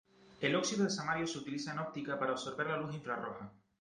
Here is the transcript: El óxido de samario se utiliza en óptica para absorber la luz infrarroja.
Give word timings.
El 0.39 0.55
óxido 0.55 0.83
de 0.83 0.89
samario 0.89 1.27
se 1.27 1.37
utiliza 1.37 1.73
en 1.73 1.77
óptica 1.77 2.17
para 2.17 2.31
absorber 2.31 2.65
la 2.65 2.77
luz 2.77 2.95
infrarroja. 2.95 3.53